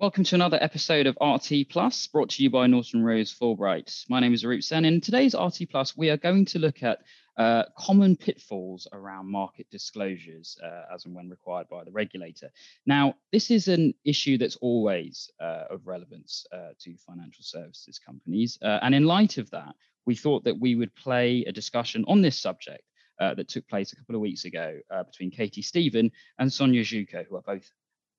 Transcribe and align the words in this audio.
Welcome 0.00 0.24
to 0.24 0.34
another 0.34 0.56
episode 0.62 1.06
of 1.06 1.18
RT 1.20 1.68
Plus, 1.68 2.06
brought 2.06 2.30
to 2.30 2.42
you 2.42 2.48
by 2.48 2.66
Norton 2.66 3.04
Rose 3.04 3.30
Fulbright. 3.38 4.08
My 4.08 4.18
name 4.18 4.32
is 4.32 4.44
Arup 4.44 4.64
Sen. 4.64 4.86
In 4.86 5.02
today's 5.02 5.34
RT 5.34 5.68
Plus, 5.70 5.94
we 5.94 6.08
are 6.08 6.16
going 6.16 6.46
to 6.46 6.58
look 6.58 6.82
at 6.82 7.00
uh, 7.36 7.64
common 7.76 8.16
pitfalls 8.16 8.88
around 8.94 9.30
market 9.30 9.66
disclosures 9.70 10.56
uh, 10.64 10.94
as 10.94 11.04
and 11.04 11.14
when 11.14 11.28
required 11.28 11.68
by 11.68 11.84
the 11.84 11.90
regulator. 11.90 12.48
Now, 12.86 13.16
this 13.30 13.50
is 13.50 13.68
an 13.68 13.92
issue 14.02 14.38
that's 14.38 14.56
always 14.62 15.30
uh, 15.38 15.64
of 15.68 15.86
relevance 15.86 16.46
uh, 16.50 16.70
to 16.78 16.96
financial 16.96 17.44
services 17.44 17.98
companies. 17.98 18.58
Uh, 18.62 18.78
and 18.80 18.94
in 18.94 19.04
light 19.04 19.36
of 19.36 19.50
that, 19.50 19.74
we 20.06 20.14
thought 20.14 20.44
that 20.44 20.58
we 20.58 20.76
would 20.76 20.94
play 20.96 21.44
a 21.46 21.52
discussion 21.52 22.06
on 22.08 22.22
this 22.22 22.38
subject 22.38 22.84
uh, 23.20 23.34
that 23.34 23.48
took 23.48 23.68
place 23.68 23.92
a 23.92 23.96
couple 23.96 24.14
of 24.14 24.22
weeks 24.22 24.46
ago 24.46 24.80
between 25.06 25.30
Katie 25.30 25.60
Stephen 25.60 26.10
and 26.38 26.50
Sonia 26.50 26.84
Zhuko, 26.84 27.26
who 27.26 27.36
are 27.36 27.42
both 27.42 27.70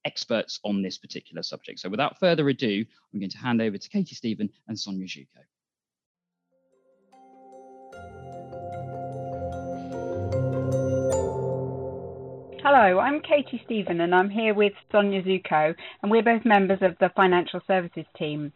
experts 0.05 0.59
on 0.63 0.81
this 0.81 0.97
particular 0.97 1.43
subject. 1.43 1.79
So 1.79 1.89
without 1.89 2.19
further 2.19 2.47
ado, 2.49 2.85
I'm 3.13 3.19
going 3.19 3.29
to 3.29 3.37
hand 3.37 3.61
over 3.61 3.77
to 3.77 3.89
Katie 3.89 4.15
Stephen 4.15 4.49
and 4.67 4.77
Sonia 4.77 5.07
Zhuko. 5.07 5.43
Hello, 12.63 12.99
I'm 12.99 13.21
Katie 13.21 13.61
Stephen 13.65 14.01
and 14.01 14.13
I'm 14.13 14.29
here 14.29 14.53
with 14.53 14.73
Sonia 14.91 15.23
Zuko 15.23 15.73
and 16.01 16.11
we're 16.11 16.21
both 16.21 16.45
members 16.45 16.79
of 16.81 16.95
the 16.99 17.09
financial 17.15 17.59
services 17.67 18.05
team. 18.17 18.53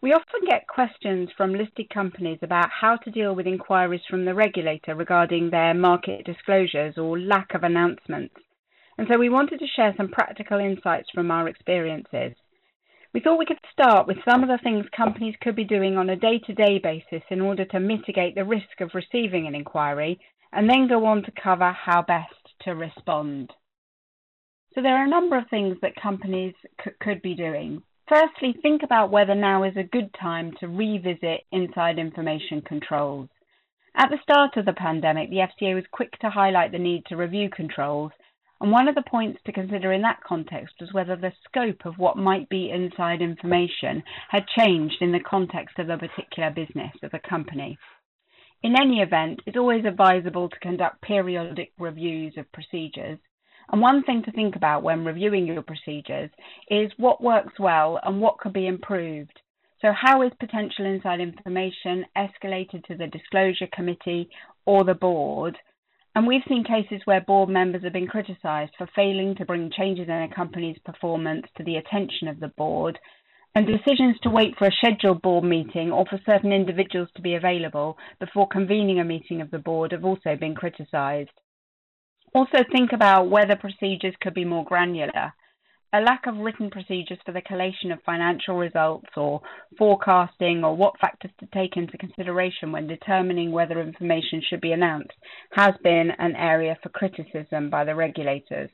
We 0.00 0.12
often 0.12 0.40
get 0.48 0.66
questions 0.66 1.28
from 1.36 1.54
listed 1.54 1.90
companies 1.90 2.38
about 2.42 2.70
how 2.70 2.96
to 2.96 3.10
deal 3.10 3.34
with 3.34 3.46
inquiries 3.46 4.00
from 4.08 4.24
the 4.24 4.34
regulator 4.34 4.94
regarding 4.94 5.50
their 5.50 5.74
market 5.74 6.24
disclosures 6.24 6.96
or 6.96 7.18
lack 7.18 7.52
of 7.52 7.64
announcements. 7.64 8.34
And 9.00 9.08
so 9.10 9.18
we 9.18 9.30
wanted 9.30 9.60
to 9.60 9.66
share 9.66 9.94
some 9.96 10.08
practical 10.08 10.58
insights 10.58 11.08
from 11.14 11.30
our 11.30 11.48
experiences. 11.48 12.36
We 13.14 13.20
thought 13.20 13.38
we 13.38 13.46
could 13.46 13.56
start 13.72 14.06
with 14.06 14.18
some 14.28 14.42
of 14.42 14.50
the 14.50 14.58
things 14.62 14.84
companies 14.94 15.34
could 15.40 15.56
be 15.56 15.64
doing 15.64 15.96
on 15.96 16.10
a 16.10 16.16
day 16.16 16.38
to 16.40 16.52
day 16.52 16.78
basis 16.78 17.22
in 17.30 17.40
order 17.40 17.64
to 17.64 17.80
mitigate 17.80 18.34
the 18.34 18.44
risk 18.44 18.78
of 18.78 18.90
receiving 18.92 19.46
an 19.46 19.54
inquiry, 19.54 20.20
and 20.52 20.68
then 20.68 20.86
go 20.86 21.06
on 21.06 21.22
to 21.22 21.32
cover 21.42 21.72
how 21.72 22.02
best 22.02 22.34
to 22.60 22.72
respond. 22.72 23.50
So, 24.74 24.82
there 24.82 24.98
are 24.98 25.06
a 25.06 25.08
number 25.08 25.38
of 25.38 25.48
things 25.48 25.78
that 25.80 25.96
companies 25.96 26.52
c- 26.84 26.90
could 27.00 27.22
be 27.22 27.34
doing. 27.34 27.82
Firstly, 28.06 28.54
think 28.60 28.82
about 28.82 29.10
whether 29.10 29.34
now 29.34 29.62
is 29.62 29.78
a 29.78 29.82
good 29.82 30.14
time 30.20 30.52
to 30.60 30.68
revisit 30.68 31.40
inside 31.52 31.98
information 31.98 32.60
controls. 32.60 33.30
At 33.96 34.10
the 34.10 34.18
start 34.22 34.58
of 34.58 34.66
the 34.66 34.74
pandemic, 34.74 35.30
the 35.30 35.46
FCA 35.48 35.74
was 35.74 35.84
quick 35.90 36.18
to 36.18 36.28
highlight 36.28 36.70
the 36.70 36.78
need 36.78 37.06
to 37.06 37.16
review 37.16 37.48
controls 37.48 38.12
and 38.60 38.70
one 38.70 38.88
of 38.88 38.94
the 38.94 39.02
points 39.02 39.40
to 39.46 39.52
consider 39.52 39.92
in 39.92 40.02
that 40.02 40.22
context 40.22 40.74
was 40.80 40.92
whether 40.92 41.16
the 41.16 41.32
scope 41.44 41.86
of 41.86 41.98
what 41.98 42.18
might 42.18 42.48
be 42.50 42.70
inside 42.70 43.22
information 43.22 44.02
had 44.28 44.44
changed 44.58 44.96
in 45.00 45.12
the 45.12 45.20
context 45.20 45.78
of 45.78 45.88
a 45.88 45.96
particular 45.96 46.50
business 46.50 46.92
of 47.02 47.14
a 47.14 47.28
company. 47.28 47.78
In 48.62 48.74
any 48.78 49.00
event, 49.00 49.40
it's 49.46 49.56
always 49.56 49.86
advisable 49.86 50.50
to 50.50 50.58
conduct 50.58 51.00
periodic 51.00 51.72
reviews 51.78 52.34
of 52.36 52.52
procedures. 52.52 53.18
And 53.72 53.80
one 53.80 54.02
thing 54.02 54.22
to 54.24 54.32
think 54.32 54.56
about 54.56 54.82
when 54.82 55.06
reviewing 55.06 55.46
your 55.46 55.62
procedures 55.62 56.30
is 56.68 56.90
what 56.98 57.22
works 57.22 57.58
well 57.58 57.98
and 58.02 58.20
what 58.20 58.38
could 58.38 58.52
be 58.52 58.66
improved. 58.66 59.40
So, 59.80 59.92
how 59.98 60.20
is 60.22 60.32
potential 60.38 60.84
inside 60.84 61.20
information 61.20 62.04
escalated 62.14 62.84
to 62.86 62.96
the 62.96 63.06
disclosure 63.06 63.68
committee 63.72 64.28
or 64.66 64.84
the 64.84 64.94
board? 64.94 65.56
And 66.14 66.26
we've 66.26 66.42
seen 66.48 66.64
cases 66.64 67.02
where 67.04 67.20
board 67.20 67.48
members 67.48 67.84
have 67.84 67.92
been 67.92 68.08
criticised 68.08 68.72
for 68.76 68.88
failing 68.96 69.36
to 69.36 69.44
bring 69.44 69.70
changes 69.70 70.08
in 70.08 70.22
a 70.22 70.34
company's 70.34 70.78
performance 70.84 71.46
to 71.56 71.62
the 71.62 71.76
attention 71.76 72.26
of 72.26 72.40
the 72.40 72.48
board, 72.48 72.98
and 73.54 73.66
decisions 73.66 74.18
to 74.22 74.30
wait 74.30 74.56
for 74.58 74.66
a 74.66 74.72
scheduled 74.72 75.22
board 75.22 75.44
meeting 75.44 75.90
or 75.90 76.04
for 76.06 76.20
certain 76.26 76.52
individuals 76.52 77.08
to 77.14 77.22
be 77.22 77.34
available 77.34 77.96
before 78.18 78.48
convening 78.48 79.00
a 79.00 79.04
meeting 79.04 79.40
of 79.40 79.50
the 79.50 79.58
board 79.58 79.92
have 79.92 80.04
also 80.04 80.36
been 80.36 80.54
criticised. 80.54 81.30
Also, 82.34 82.58
think 82.70 82.92
about 82.92 83.28
whether 83.28 83.56
procedures 83.56 84.14
could 84.20 84.34
be 84.34 84.44
more 84.44 84.64
granular 84.64 85.32
a 85.92 86.00
lack 86.00 86.26
of 86.26 86.36
written 86.36 86.70
procedures 86.70 87.18
for 87.26 87.32
the 87.32 87.42
collation 87.42 87.90
of 87.90 88.02
financial 88.06 88.56
results 88.56 89.08
or 89.16 89.40
forecasting 89.76 90.62
or 90.62 90.76
what 90.76 90.98
factors 91.00 91.32
to 91.40 91.46
take 91.52 91.76
into 91.76 91.98
consideration 91.98 92.70
when 92.70 92.86
determining 92.86 93.50
whether 93.50 93.80
information 93.80 94.40
should 94.48 94.60
be 94.60 94.72
announced 94.72 95.12
has 95.52 95.74
been 95.82 96.10
an 96.18 96.36
area 96.36 96.78
for 96.82 96.90
criticism 96.90 97.70
by 97.70 97.84
the 97.84 97.94
regulators. 97.94 98.70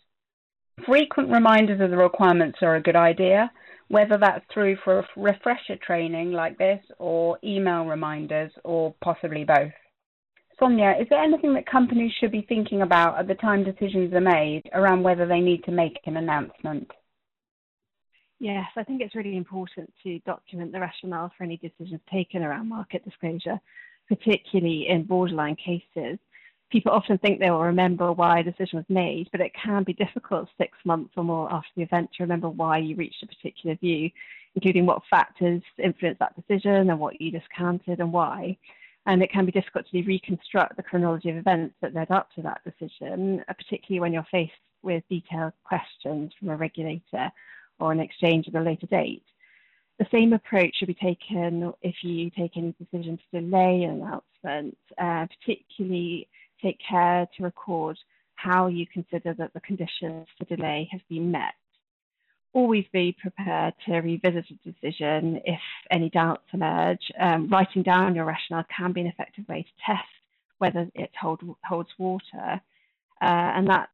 Frequent 0.84 1.30
reminders 1.30 1.80
of 1.80 1.90
the 1.90 1.96
requirements 1.96 2.58
are 2.60 2.76
a 2.76 2.82
good 2.82 2.96
idea, 2.96 3.50
whether 3.88 4.18
that's 4.18 4.44
through 4.52 4.76
for 4.84 5.06
refresher 5.16 5.76
training 5.80 6.32
like 6.32 6.58
this 6.58 6.80
or 6.98 7.38
email 7.42 7.86
reminders 7.86 8.52
or 8.62 8.94
possibly 9.02 9.44
both. 9.44 9.72
Sonia, 10.58 10.94
is 11.00 11.06
there 11.08 11.22
anything 11.22 11.54
that 11.54 11.66
companies 11.66 12.12
should 12.18 12.32
be 12.32 12.44
thinking 12.48 12.82
about 12.82 13.18
at 13.18 13.26
the 13.26 13.34
time 13.34 13.64
decisions 13.64 14.12
are 14.12 14.20
made 14.20 14.62
around 14.74 15.02
whether 15.02 15.26
they 15.26 15.40
need 15.40 15.62
to 15.64 15.70
make 15.70 15.98
an 16.04 16.16
announcement? 16.16 16.90
Yes, 18.38 18.66
I 18.76 18.84
think 18.84 19.00
it's 19.00 19.14
really 19.14 19.36
important 19.36 19.92
to 20.02 20.18
document 20.20 20.72
the 20.72 20.80
rationale 20.80 21.32
for 21.36 21.44
any 21.44 21.56
decisions 21.56 22.00
taken 22.12 22.42
around 22.42 22.68
market 22.68 23.04
disclosure, 23.04 23.58
particularly 24.08 24.88
in 24.88 25.04
borderline 25.04 25.56
cases. 25.56 26.18
People 26.70 26.92
often 26.92 27.16
think 27.18 27.38
they 27.38 27.50
will 27.50 27.62
remember 27.62 28.12
why 28.12 28.40
a 28.40 28.44
decision 28.44 28.78
was 28.78 28.84
made, 28.88 29.28
but 29.32 29.40
it 29.40 29.52
can 29.54 29.84
be 29.84 29.94
difficult 29.94 30.48
six 30.58 30.76
months 30.84 31.14
or 31.16 31.24
more 31.24 31.50
after 31.50 31.70
the 31.76 31.82
event 31.82 32.10
to 32.12 32.24
remember 32.24 32.50
why 32.50 32.76
you 32.76 32.94
reached 32.96 33.22
a 33.22 33.26
particular 33.26 33.74
view, 33.76 34.10
including 34.54 34.84
what 34.84 35.02
factors 35.08 35.62
influenced 35.82 36.18
that 36.18 36.36
decision 36.36 36.90
and 36.90 36.98
what 36.98 37.20
you 37.20 37.30
discounted 37.30 38.00
and 38.00 38.12
why. 38.12 38.56
And 39.06 39.22
it 39.22 39.30
can 39.32 39.46
be 39.46 39.52
difficult 39.52 39.86
to 39.90 40.02
reconstruct 40.02 40.76
the 40.76 40.82
chronology 40.82 41.30
of 41.30 41.36
events 41.36 41.76
that 41.80 41.94
led 41.94 42.10
up 42.10 42.28
to 42.34 42.42
that 42.42 42.60
decision, 42.64 43.44
particularly 43.46 44.00
when 44.00 44.12
you're 44.12 44.26
faced 44.30 44.52
with 44.82 45.04
detailed 45.08 45.52
questions 45.64 46.32
from 46.38 46.50
a 46.50 46.56
regulator 46.56 47.30
or 47.78 47.92
an 47.92 48.00
exchange 48.00 48.48
at 48.48 48.54
a 48.54 48.60
later 48.60 48.86
date. 48.86 49.22
The 49.98 50.06
same 50.12 50.32
approach 50.32 50.76
should 50.76 50.88
be 50.88 50.94
taken 50.94 51.72
if 51.80 51.94
you 52.02 52.30
take 52.30 52.56
any 52.56 52.74
decision 52.78 53.18
to 53.18 53.40
delay 53.40 53.82
an 53.84 54.02
announcement, 54.02 54.76
uh, 54.98 55.26
particularly 55.40 56.28
take 56.62 56.78
care 56.86 57.26
to 57.36 57.42
record 57.42 57.98
how 58.34 58.66
you 58.66 58.86
consider 58.86 59.34
that 59.34 59.54
the 59.54 59.60
conditions 59.60 60.26
for 60.36 60.44
delay 60.44 60.88
have 60.92 61.00
been 61.08 61.30
met. 61.30 61.54
Always 62.52 62.84
be 62.92 63.16
prepared 63.20 63.74
to 63.86 63.96
revisit 63.96 64.44
a 64.50 64.70
decision 64.70 65.40
if 65.44 65.60
any 65.90 66.10
doubts 66.10 66.44
emerge. 66.52 67.10
Um, 67.18 67.48
writing 67.48 67.82
down 67.82 68.14
your 68.14 68.24
rationale 68.24 68.64
can 68.74 68.92
be 68.92 69.02
an 69.02 69.06
effective 69.06 69.48
way 69.48 69.62
to 69.62 69.84
test 69.84 70.08
whether 70.58 70.88
it 70.94 71.10
hold, 71.20 71.42
holds 71.64 71.90
water. 71.98 72.60
Uh, 73.20 73.52
and 73.56 73.68
that 73.68 73.88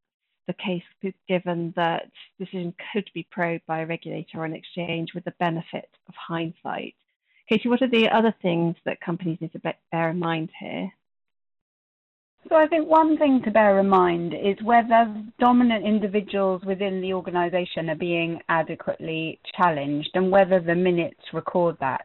the 0.53 0.63
case 0.63 1.15
given 1.29 1.73
that 1.77 2.11
decision 2.39 2.75
could 2.93 3.09
be 3.15 3.27
probed 3.31 3.65
by 3.67 3.81
a 3.81 3.87
regulator 3.87 4.39
or 4.39 4.45
an 4.45 4.55
exchange 4.55 5.15
with 5.15 5.25
the 5.25 5.35
benefit 5.39 5.89
of 6.09 6.15
hindsight. 6.15 6.95
Katie, 7.49 7.69
what 7.69 7.83
are 7.83 7.91
the 7.91 8.09
other 8.09 8.35
things 8.43 8.77
that 8.85 9.01
companies 9.01 9.39
need 9.41 9.53
to 9.53 9.75
bear 9.91 10.11
in 10.11 10.19
mind 10.19 10.51
here? 10.59 10.91
So 12.49 12.57
I 12.57 12.67
think 12.67 12.89
one 12.89 13.17
thing 13.19 13.41
to 13.45 13.51
bear 13.51 13.79
in 13.79 13.89
mind 13.89 14.35
is 14.35 14.57
whether 14.65 15.15
dominant 15.39 15.87
individuals 15.87 16.63
within 16.65 17.01
the 17.01 17.13
organisation 17.13 17.89
are 17.89 17.95
being 17.95 18.41
adequately 18.49 19.39
challenged 19.57 20.11
and 20.15 20.31
whether 20.31 20.61
the 20.61 20.75
minutes 20.75 21.21
record 21.33 21.77
that 21.81 22.05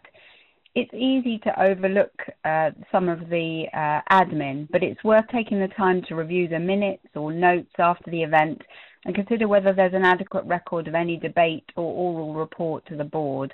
it's 0.77 0.93
easy 0.93 1.39
to 1.39 1.59
overlook 1.59 2.13
uh, 2.45 2.69
some 2.91 3.09
of 3.09 3.17
the 3.31 3.65
uh, 3.73 3.99
admin, 4.13 4.67
but 4.71 4.83
it's 4.83 5.03
worth 5.03 5.25
taking 5.33 5.59
the 5.59 5.69
time 5.69 6.03
to 6.07 6.13
review 6.13 6.47
the 6.47 6.59
minutes 6.59 7.07
or 7.15 7.33
notes 7.33 7.73
after 7.79 8.11
the 8.11 8.21
event 8.21 8.61
and 9.03 9.15
consider 9.15 9.47
whether 9.47 9.73
there's 9.73 9.95
an 9.95 10.05
adequate 10.05 10.45
record 10.45 10.87
of 10.87 10.93
any 10.93 11.17
debate 11.17 11.65
or 11.75 11.83
oral 11.83 12.35
report 12.35 12.85
to 12.85 12.95
the 12.95 13.03
board. 13.03 13.51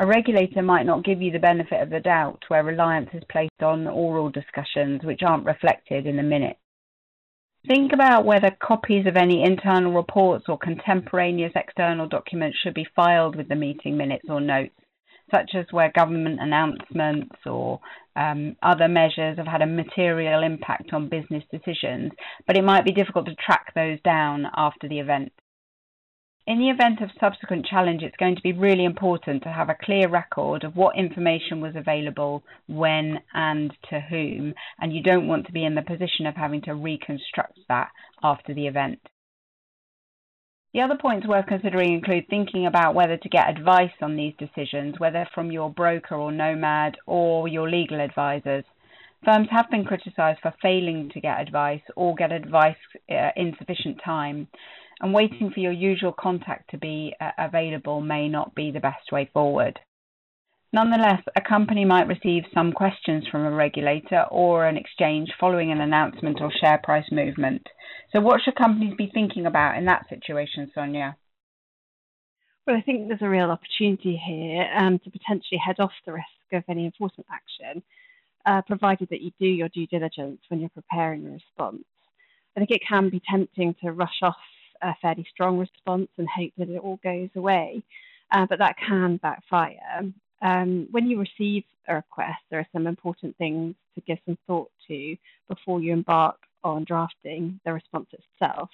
A 0.00 0.06
regulator 0.06 0.60
might 0.60 0.84
not 0.84 1.02
give 1.02 1.22
you 1.22 1.32
the 1.32 1.38
benefit 1.38 1.80
of 1.80 1.88
the 1.88 2.00
doubt 2.00 2.44
where 2.48 2.62
reliance 2.62 3.08
is 3.14 3.22
placed 3.30 3.62
on 3.62 3.86
oral 3.86 4.28
discussions 4.28 5.00
which 5.02 5.22
aren't 5.22 5.46
reflected 5.46 6.06
in 6.06 6.18
the 6.18 6.22
minutes. 6.22 6.60
Think 7.66 7.94
about 7.94 8.26
whether 8.26 8.54
copies 8.62 9.06
of 9.06 9.16
any 9.16 9.42
internal 9.42 9.94
reports 9.94 10.44
or 10.46 10.58
contemporaneous 10.58 11.52
external 11.56 12.06
documents 12.06 12.58
should 12.62 12.74
be 12.74 12.86
filed 12.94 13.34
with 13.34 13.48
the 13.48 13.56
meeting 13.56 13.96
minutes 13.96 14.26
or 14.28 14.42
notes 14.42 14.74
such 15.30 15.50
as 15.54 15.66
where 15.70 15.90
government 15.92 16.40
announcements 16.40 17.34
or 17.44 17.80
um, 18.16 18.56
other 18.62 18.88
measures 18.88 19.36
have 19.36 19.46
had 19.46 19.62
a 19.62 19.66
material 19.66 20.42
impact 20.42 20.92
on 20.92 21.08
business 21.08 21.44
decisions, 21.50 22.12
but 22.46 22.56
it 22.56 22.64
might 22.64 22.84
be 22.84 22.92
difficult 22.92 23.26
to 23.26 23.34
track 23.34 23.72
those 23.74 24.00
down 24.02 24.46
after 24.56 24.88
the 24.88 24.98
event. 24.98 25.32
In 26.46 26.60
the 26.60 26.70
event 26.70 27.00
of 27.00 27.10
subsequent 27.18 27.66
challenge, 27.66 28.04
it's 28.04 28.16
going 28.18 28.36
to 28.36 28.42
be 28.42 28.52
really 28.52 28.84
important 28.84 29.42
to 29.42 29.52
have 29.52 29.68
a 29.68 29.74
clear 29.82 30.08
record 30.08 30.62
of 30.62 30.76
what 30.76 30.96
information 30.96 31.60
was 31.60 31.74
available, 31.74 32.44
when, 32.68 33.20
and 33.34 33.72
to 33.90 33.98
whom, 33.98 34.54
and 34.80 34.92
you 34.92 35.02
don't 35.02 35.26
want 35.26 35.46
to 35.46 35.52
be 35.52 35.64
in 35.64 35.74
the 35.74 35.82
position 35.82 36.24
of 36.24 36.36
having 36.36 36.62
to 36.62 36.74
reconstruct 36.74 37.58
that 37.68 37.90
after 38.22 38.54
the 38.54 38.68
event. 38.68 39.00
The 40.76 40.82
other 40.82 40.98
points 40.98 41.26
worth 41.26 41.46
considering 41.46 41.94
include 41.94 42.28
thinking 42.28 42.66
about 42.66 42.94
whether 42.94 43.16
to 43.16 43.28
get 43.30 43.48
advice 43.48 43.94
on 44.02 44.14
these 44.14 44.34
decisions, 44.38 45.00
whether 45.00 45.26
from 45.34 45.50
your 45.50 45.70
broker 45.70 46.16
or 46.16 46.30
nomad 46.30 46.98
or 47.06 47.48
your 47.48 47.70
legal 47.70 47.98
advisors. 47.98 48.62
Firms 49.24 49.48
have 49.50 49.70
been 49.70 49.86
criticised 49.86 50.40
for 50.42 50.52
failing 50.60 51.08
to 51.14 51.20
get 51.22 51.40
advice 51.40 51.80
or 51.96 52.14
get 52.14 52.30
advice 52.30 52.76
uh, 53.10 53.30
in 53.36 53.56
sufficient 53.58 54.02
time, 54.04 54.48
and 55.00 55.14
waiting 55.14 55.50
for 55.50 55.60
your 55.60 55.72
usual 55.72 56.12
contact 56.12 56.68
to 56.72 56.76
be 56.76 57.14
uh, 57.22 57.30
available 57.38 58.02
may 58.02 58.28
not 58.28 58.54
be 58.54 58.70
the 58.70 58.78
best 58.78 59.10
way 59.10 59.30
forward. 59.32 59.80
Nonetheless, 60.72 61.22
a 61.36 61.40
company 61.40 61.84
might 61.84 62.08
receive 62.08 62.42
some 62.52 62.72
questions 62.72 63.24
from 63.30 63.46
a 63.46 63.50
regulator 63.50 64.24
or 64.30 64.66
an 64.66 64.76
exchange 64.76 65.30
following 65.38 65.70
an 65.70 65.80
announcement 65.80 66.40
or 66.40 66.50
share 66.60 66.80
price 66.82 67.06
movement. 67.10 67.66
So, 68.12 68.20
what 68.20 68.40
should 68.42 68.56
companies 68.56 68.94
be 68.96 69.10
thinking 69.12 69.46
about 69.46 69.78
in 69.78 69.84
that 69.86 70.08
situation, 70.08 70.70
Sonia? 70.74 71.16
Well, 72.66 72.76
I 72.76 72.80
think 72.80 73.06
there's 73.06 73.22
a 73.22 73.28
real 73.28 73.50
opportunity 73.50 74.20
here 74.26 74.68
um, 74.76 74.98
to 74.98 75.10
potentially 75.10 75.60
head 75.64 75.76
off 75.78 75.92
the 76.04 76.12
risk 76.12 76.26
of 76.52 76.64
any 76.68 76.84
enforcement 76.84 77.28
action, 77.30 77.82
uh, 78.44 78.62
provided 78.62 79.08
that 79.10 79.20
you 79.20 79.30
do 79.38 79.46
your 79.46 79.68
due 79.68 79.86
diligence 79.86 80.40
when 80.48 80.60
you're 80.60 80.68
preparing 80.70 81.26
a 81.26 81.30
response. 81.30 81.84
I 82.56 82.60
think 82.60 82.70
it 82.70 82.82
can 82.86 83.08
be 83.08 83.22
tempting 83.30 83.76
to 83.84 83.92
rush 83.92 84.20
off 84.22 84.36
a 84.82 84.94
fairly 85.00 85.26
strong 85.30 85.58
response 85.58 86.08
and 86.18 86.28
hope 86.28 86.52
that 86.58 86.68
it 86.68 86.78
all 86.78 86.98
goes 87.04 87.28
away, 87.36 87.82
uh, 88.32 88.46
but 88.48 88.58
that 88.58 88.76
can 88.78 89.18
backfire. 89.18 90.12
Um, 90.42 90.88
when 90.90 91.06
you 91.08 91.18
receive 91.18 91.64
a 91.88 91.94
request, 91.94 92.42
there 92.50 92.60
are 92.60 92.68
some 92.72 92.86
important 92.86 93.36
things 93.36 93.74
to 93.94 94.00
give 94.02 94.18
some 94.26 94.38
thought 94.46 94.70
to 94.88 95.16
before 95.48 95.80
you 95.80 95.92
embark 95.92 96.36
on 96.62 96.84
drafting 96.84 97.60
the 97.64 97.72
response 97.72 98.08
itself. 98.12 98.68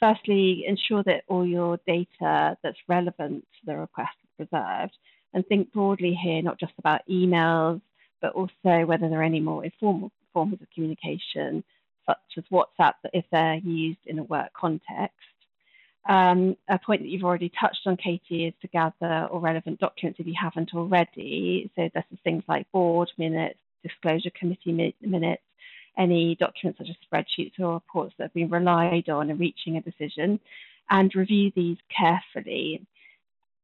Firstly, 0.00 0.64
ensure 0.66 1.02
that 1.04 1.24
all 1.26 1.44
your 1.44 1.78
data 1.86 2.56
that's 2.62 2.78
relevant 2.86 3.44
to 3.60 3.66
the 3.66 3.76
request 3.76 4.14
is 4.22 4.46
preserved, 4.46 4.96
and 5.34 5.46
think 5.46 5.72
broadly 5.72 6.14
here 6.14 6.40
not 6.40 6.58
just 6.58 6.72
about 6.78 7.06
emails, 7.08 7.80
but 8.20 8.32
also 8.32 8.86
whether 8.86 9.08
there 9.08 9.20
are 9.20 9.24
any 9.24 9.40
more 9.40 9.64
informal 9.64 10.10
forms 10.32 10.54
of 10.60 10.68
communication, 10.74 11.64
such 12.06 12.18
as 12.36 12.44
WhatsApp, 12.50 12.94
if 13.12 13.24
they're 13.30 13.56
used 13.56 13.98
in 14.06 14.18
a 14.18 14.24
work 14.24 14.52
context. 14.54 15.16
Um, 16.08 16.56
a 16.68 16.78
point 16.78 17.02
that 17.02 17.08
you've 17.08 17.24
already 17.24 17.52
touched 17.60 17.86
on, 17.86 17.98
Katie, 17.98 18.46
is 18.46 18.54
to 18.62 18.68
gather 18.68 19.28
all 19.30 19.40
relevant 19.40 19.78
documents 19.78 20.18
if 20.18 20.26
you 20.26 20.34
haven't 20.40 20.74
already. 20.74 21.70
So 21.76 21.90
this 21.94 22.04
is 22.10 22.18
things 22.24 22.42
like 22.48 22.70
board 22.72 23.10
minutes, 23.18 23.58
disclosure 23.82 24.30
committee 24.30 24.94
minutes, 25.02 25.42
any 25.98 26.34
documents 26.36 26.78
such 26.78 26.88
as 26.88 26.96
spreadsheets 27.06 27.60
or 27.60 27.74
reports 27.74 28.14
that 28.16 28.24
have 28.24 28.34
been 28.34 28.48
relied 28.48 29.10
on 29.10 29.28
in 29.28 29.36
reaching 29.36 29.76
a 29.76 29.82
decision, 29.82 30.40
and 30.88 31.14
review 31.14 31.52
these 31.54 31.76
carefully. 31.94 32.86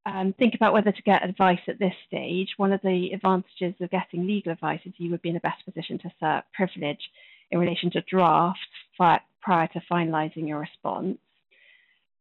Um, 0.05 0.35
think 0.35 0.55
about 0.55 0.75
whether 0.75 0.93
to 0.93 1.03
get 1.03 1.27
advice 1.27 1.61
at 1.67 1.79
this 1.79 1.95
stage. 2.07 2.51
One 2.59 2.75
of 2.75 2.83
the 2.83 3.13
advantages 3.15 3.75
of 3.81 3.91
getting 3.91 4.27
legal 4.27 4.53
advice 4.53 4.81
is 4.85 4.93
you 4.99 5.11
would 5.13 5.23
be 5.23 5.31
in 5.31 5.35
the 5.35 5.41
best 5.41 5.65
position 5.65 5.99
to 6.01 6.09
assert 6.09 6.45
privilege 6.53 7.11
in 7.51 7.59
relation 7.59 7.91
to 7.93 8.03
drafts 8.03 8.61
prior 8.99 9.67
to 9.69 9.83
finalising 9.91 10.47
your 10.47 10.59
response 10.59 11.17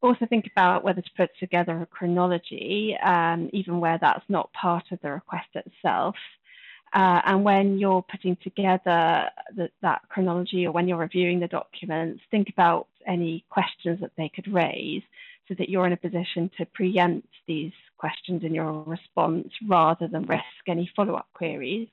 also 0.03 0.25
think 0.25 0.49
about 0.51 0.83
whether 0.83 1.01
to 1.01 1.09
put 1.15 1.29
together 1.39 1.81
a 1.81 1.85
chronology, 1.85 2.95
um, 3.03 3.49
even 3.53 3.79
where 3.79 3.97
that's 3.99 4.25
not 4.29 4.51
part 4.53 4.83
of 4.91 4.99
the 5.01 5.11
request 5.11 5.47
itself. 5.55 6.15
Uh, 6.93 7.21
and 7.25 7.43
when 7.43 7.79
you're 7.79 8.03
putting 8.03 8.37
together 8.43 9.27
the, 9.55 9.69
that 9.81 10.01
chronology 10.09 10.67
or 10.67 10.71
when 10.71 10.87
you're 10.87 10.97
reviewing 10.97 11.39
the 11.39 11.47
documents, 11.47 12.21
think 12.29 12.49
about 12.49 12.87
any 13.07 13.43
questions 13.49 13.99
that 13.99 14.11
they 14.15 14.29
could 14.29 14.47
raise 14.53 15.01
so 15.47 15.55
that 15.57 15.69
you're 15.69 15.87
in 15.87 15.93
a 15.93 15.97
position 15.97 16.51
to 16.57 16.65
preempt 16.67 17.27
these 17.47 17.71
questions 17.97 18.43
in 18.43 18.53
your 18.53 18.83
response 18.83 19.47
rather 19.67 20.07
than 20.07 20.23
risk 20.25 20.43
any 20.67 20.89
follow 20.95 21.15
up 21.15 21.27
queries. 21.33 21.87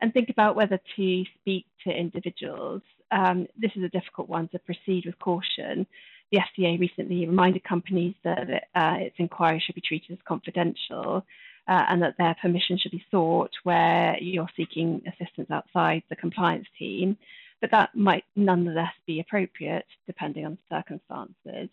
And 0.00 0.12
think 0.12 0.30
about 0.30 0.56
whether 0.56 0.78
to 0.96 1.24
speak 1.40 1.66
to 1.84 1.90
individuals. 1.90 2.82
Um, 3.10 3.46
this 3.58 3.72
is 3.76 3.82
a 3.82 3.88
difficult 3.88 4.28
one 4.28 4.48
to 4.48 4.58
proceed 4.60 5.04
with 5.06 5.18
caution 5.18 5.86
the 6.32 6.38
FCA 6.38 6.80
recently 6.80 7.26
reminded 7.26 7.62
companies 7.62 8.14
that 8.24 8.48
uh, 8.74 8.96
its 8.98 9.16
inquiry 9.18 9.62
should 9.64 9.74
be 9.74 9.82
treated 9.82 10.12
as 10.12 10.18
confidential 10.26 11.24
uh, 11.68 11.84
and 11.88 12.02
that 12.02 12.14
their 12.18 12.34
permission 12.40 12.78
should 12.78 12.90
be 12.90 13.04
sought 13.10 13.50
where 13.62 14.16
you're 14.20 14.48
seeking 14.56 15.02
assistance 15.06 15.50
outside 15.50 16.02
the 16.08 16.16
compliance 16.16 16.66
team. 16.78 17.16
But 17.60 17.70
that 17.70 17.94
might 17.94 18.24
nonetheless 18.34 18.94
be 19.06 19.20
appropriate 19.20 19.84
depending 20.06 20.46
on 20.46 20.58
circumstances. 20.70 21.68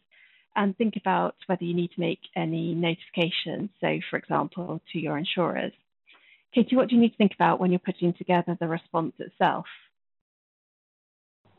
And 0.56 0.77
think 0.77 0.95
about 0.97 1.35
whether 1.47 1.63
you 1.63 1.73
need 1.73 1.91
to 1.91 2.01
make 2.01 2.19
any 2.35 2.75
notifications, 2.75 3.69
so 3.79 4.00
for 4.09 4.17
example, 4.17 4.81
to 4.91 5.00
your 5.00 5.17
insurers. 5.17 5.71
Katie, 6.53 6.75
what 6.75 6.89
do 6.89 6.95
you 6.95 7.01
need 7.01 7.12
to 7.12 7.17
think 7.17 7.33
about 7.33 7.59
when 7.59 7.71
you're 7.71 7.79
putting 7.79 8.13
together 8.13 8.57
the 8.59 8.67
response 8.67 9.13
itself? 9.19 9.65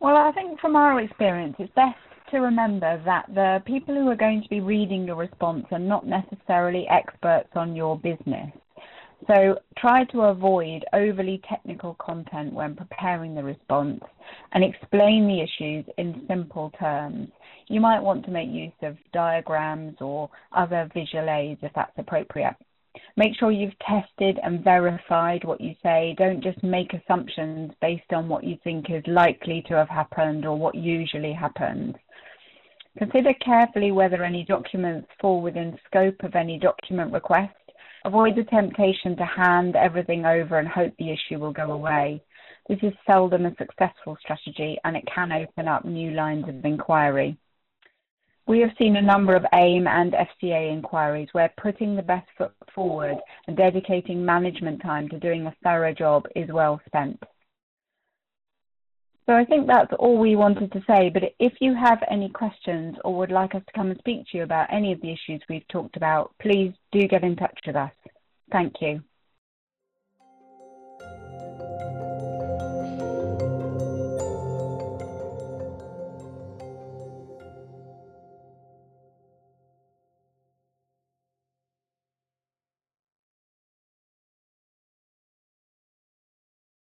Well, 0.01 0.17
I 0.17 0.33
think 0.33 0.61
from 0.61 0.77
our 0.77 1.01
experience, 1.01 1.57
it's 1.59 1.73
best 1.75 1.97
to 2.31 2.39
remember 2.39 3.01
that 3.05 3.27
the 3.35 3.63
people 3.67 3.95
who 3.95 4.09
are 4.09 4.17
going 4.17 4.43
to 4.43 4.49
be 4.49 4.61
reading 4.61 5.05
your 5.05 5.17
response 5.17 5.67
are 5.71 5.79
not 5.79 6.07
necessarily 6.07 6.87
experts 6.89 7.51
on 7.55 7.75
your 7.77 7.99
business. 7.99 8.51
So 9.27 9.59
try 9.77 10.05
to 10.07 10.23
avoid 10.23 10.85
overly 10.93 11.43
technical 11.49 11.95
content 12.01 12.55
when 12.55 12.75
preparing 12.75 13.35
the 13.35 13.45
response 13.45 14.01
and 14.53 14.65
explain 14.65 15.27
the 15.27 15.41
issues 15.41 15.85
in 15.99 16.25
simple 16.27 16.73
terms. 16.79 17.29
You 17.69 17.81
might 17.81 18.01
want 18.01 18.25
to 18.25 18.31
make 18.31 18.49
use 18.49 18.73
of 18.83 18.97
diagrams 19.13 19.97
or 20.01 20.31
other 20.53 20.89
visual 20.95 21.29
aids 21.29 21.61
if 21.63 21.73
that's 21.75 21.93
appropriate. 21.99 22.57
Make 23.17 23.37
sure 23.37 23.51
you've 23.51 23.79
tested 23.79 24.39
and 24.43 24.65
verified 24.65 25.45
what 25.45 25.61
you 25.61 25.75
say. 25.83 26.15
Don't 26.19 26.43
just 26.43 26.63
make 26.63 26.93
assumptions 26.93 27.73
based 27.81 28.13
on 28.13 28.29
what 28.29 28.45
you 28.45 28.57
think 28.65 28.91
is 28.91 29.03
likely 29.07 29.63
to 29.69 29.75
have 29.75 29.89
happened 29.89 30.45
or 30.47 30.57
what 30.57 30.75
usually 30.75 31.33
happens. 31.33 31.95
Consider 32.99 33.33
carefully 33.35 33.93
whether 33.93 34.25
any 34.25 34.45
documents 34.45 35.09
fall 35.21 35.41
within 35.41 35.79
scope 35.87 36.23
of 36.23 36.35
any 36.35 36.59
document 36.59 37.13
request. 37.13 37.55
Avoid 38.05 38.35
the 38.35 38.45
temptation 38.45 39.17
to 39.17 39.25
hand 39.25 39.77
everything 39.77 40.25
over 40.25 40.59
and 40.59 40.67
hope 40.67 40.93
the 40.99 41.11
issue 41.11 41.39
will 41.39 41.53
go 41.53 41.73
away. 41.73 42.23
This 42.69 42.79
is 42.83 42.93
seldom 43.07 43.47
a 43.47 43.55
successful 43.57 44.17
strategy 44.21 44.79
and 44.85 44.97
it 44.97 45.05
can 45.07 45.33
open 45.33 45.69
up 45.69 45.85
new 45.85 46.13
lines 46.13 46.49
of 46.49 46.65
inquiry. 46.65 47.37
We 48.51 48.59
have 48.63 48.71
seen 48.81 48.97
a 48.97 49.01
number 49.01 49.37
of 49.37 49.47
AIM 49.55 49.87
and 49.87 50.13
FCA 50.13 50.73
inquiries 50.73 51.29
where 51.31 51.55
putting 51.63 51.95
the 51.95 52.03
best 52.03 52.27
foot 52.37 52.51
forward 52.75 53.15
and 53.47 53.57
dedicating 53.57 54.25
management 54.25 54.83
time 54.83 55.09
to 55.11 55.21
doing 55.21 55.47
a 55.47 55.55
thorough 55.63 55.95
job 55.95 56.27
is 56.35 56.51
well 56.51 56.81
spent. 56.85 57.23
So 59.27 59.35
I 59.35 59.45
think 59.45 59.69
that's 59.69 59.93
all 60.01 60.19
we 60.19 60.35
wanted 60.35 60.73
to 60.73 60.83
say. 60.85 61.11
But 61.11 61.33
if 61.39 61.53
you 61.61 61.77
have 61.77 62.03
any 62.11 62.29
questions 62.29 62.97
or 63.05 63.17
would 63.19 63.31
like 63.31 63.55
us 63.55 63.63
to 63.65 63.73
come 63.73 63.93
and 63.93 64.01
speak 64.01 64.27
to 64.33 64.39
you 64.39 64.43
about 64.43 64.67
any 64.73 64.91
of 64.91 65.01
the 65.01 65.13
issues 65.13 65.41
we've 65.49 65.69
talked 65.69 65.97
about, 65.97 66.35
please 66.43 66.73
do 66.91 67.07
get 67.07 67.23
in 67.23 67.37
touch 67.37 67.57
with 67.65 67.77
us. 67.77 67.93
Thank 68.51 68.75
you. 68.81 69.01